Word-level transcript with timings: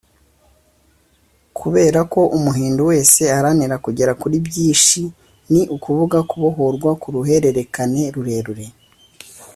kubera 1.57 1.99
ko 2.13 2.21
umuhindu 2.37 2.81
wese 2.91 3.21
aharanira 3.33 3.75
kugera 3.85 4.11
kuri 4.21 4.37
byishi 4.47 5.03
ni 5.51 5.61
ukuvuga 5.75 6.17
kubohorwa 6.29 6.91
ku 7.01 7.07
ruhererekane 7.15 8.01
rurerure 8.13 8.65